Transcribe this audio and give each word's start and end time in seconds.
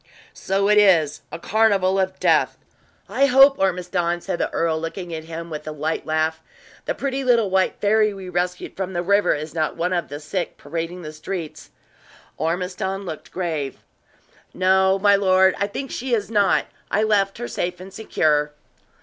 "So 0.33 0.67
it 0.67 0.79
is 0.79 1.21
a 1.31 1.37
carnival 1.37 1.99
of 1.99 2.19
death! 2.19 2.57
I 3.07 3.27
hope, 3.27 3.59
Ormiston," 3.59 4.19
said 4.21 4.39
the 4.39 4.49
earl, 4.49 4.79
looking 4.81 5.13
at 5.13 5.25
him 5.25 5.51
with 5.51 5.67
a 5.67 5.71
light 5.71 6.07
laugh, 6.07 6.41
"the 6.85 6.95
pretty 6.95 7.23
little 7.23 7.51
white 7.51 7.75
fairy 7.79 8.11
we 8.11 8.27
rescued 8.27 8.75
from 8.75 8.93
the 8.93 9.03
river 9.03 9.35
is 9.35 9.53
not 9.53 9.75
one 9.77 9.93
of 9.93 10.07
the 10.09 10.19
sick 10.19 10.57
parading 10.57 11.03
the 11.03 11.13
streets." 11.13 11.69
Ormiston 12.37 13.05
looked 13.05 13.29
grave. 13.31 13.77
"No, 14.55 14.97
my 14.97 15.15
lord, 15.15 15.53
I 15.59 15.67
think 15.67 15.91
she 15.91 16.15
is 16.15 16.31
not. 16.31 16.65
I 16.89 17.03
left 17.03 17.37
her 17.37 17.47
safe 17.47 17.79
and 17.79 17.93
secure." 17.93 18.53